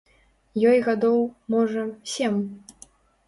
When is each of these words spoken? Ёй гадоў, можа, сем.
Ёй 0.69 0.79
гадоў, 0.87 1.19
можа, 1.55 1.83
сем. 2.13 2.39